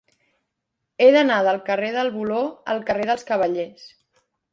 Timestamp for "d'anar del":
1.15-1.59